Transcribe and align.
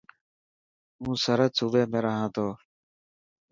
هون 1.01 1.17
سرهد 1.23 1.51
صوبي 1.59 1.83
۾ 1.95 1.99
رها 2.05 2.25
تو. 2.35 2.47